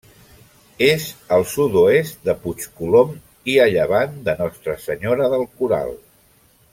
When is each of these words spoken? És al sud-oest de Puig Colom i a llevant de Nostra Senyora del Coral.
És 0.85 1.03
al 1.37 1.43
sud-oest 1.51 2.17
de 2.29 2.35
Puig 2.45 2.65
Colom 2.79 3.13
i 3.55 3.61
a 3.67 3.71
llevant 3.75 4.19
de 4.31 4.35
Nostra 4.43 4.77
Senyora 4.87 5.29
del 5.37 5.47
Coral. 5.61 5.97